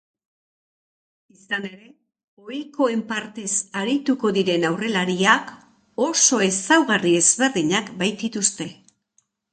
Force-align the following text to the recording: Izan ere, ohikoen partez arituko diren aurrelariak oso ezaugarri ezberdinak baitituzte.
Izan 1.39 1.65
ere, 1.67 1.89
ohikoen 2.45 3.03
partez 3.11 3.51
arituko 3.83 4.31
diren 4.39 4.65
aurrelariak 4.71 5.53
oso 6.07 6.41
ezaugarri 6.49 7.17
ezberdinak 7.21 7.97
baitituzte. 8.03 8.69